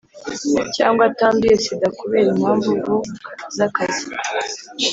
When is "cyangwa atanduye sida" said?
0.75-1.87